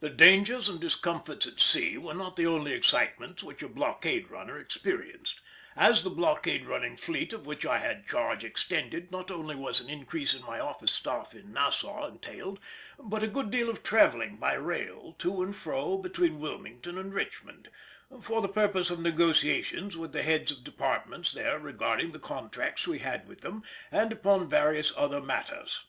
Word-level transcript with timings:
The 0.00 0.08
dangers 0.08 0.70
and 0.70 0.80
discomforts 0.80 1.46
at 1.46 1.60
sea 1.60 1.98
were 1.98 2.14
not 2.14 2.34
the 2.34 2.46
only 2.46 2.72
excitements 2.72 3.42
which 3.42 3.62
a 3.62 3.68
blockade 3.68 4.30
runner 4.30 4.58
experienced. 4.58 5.38
As 5.76 6.02
the 6.02 6.08
blockade 6.08 6.64
running 6.64 6.96
fleet 6.96 7.34
of 7.34 7.44
which 7.44 7.66
I 7.66 7.76
had 7.76 8.06
charge 8.08 8.42
extended, 8.42 9.10
not 9.12 9.30
only 9.30 9.54
was 9.54 9.82
an 9.82 9.90
increase 9.90 10.32
in 10.32 10.40
my 10.40 10.58
office 10.60 10.92
staff 10.92 11.34
in 11.34 11.52
Nassau 11.52 12.08
entailed, 12.08 12.58
but 12.98 13.22
a 13.22 13.26
good 13.28 13.50
deal 13.50 13.68
of 13.68 13.82
travelling 13.82 14.38
by 14.38 14.54
rail 14.54 15.12
to 15.18 15.42
and 15.42 15.54
fro 15.54 15.98
between 15.98 16.40
Wilmington 16.40 16.96
and 16.96 17.12
Richmond, 17.12 17.68
for 18.22 18.40
the 18.40 18.48
purpose 18.48 18.88
of 18.88 18.98
negotiations 19.00 19.94
with 19.94 20.12
the 20.12 20.22
heads 20.22 20.50
of 20.50 20.64
departments 20.64 21.32
there 21.32 21.58
regarding 21.58 22.12
the 22.12 22.18
contracts 22.18 22.88
we 22.88 23.00
had 23.00 23.28
with 23.28 23.42
them, 23.42 23.62
and 23.90 24.10
upon 24.10 24.48
various 24.48 24.90
other 24.96 25.20
matters. 25.20 25.84